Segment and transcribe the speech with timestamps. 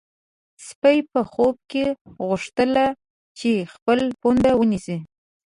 [0.67, 1.85] سپی په خوب کې
[2.25, 2.71] غوښتل
[3.39, 4.97] چې خپل پونده ونیسي.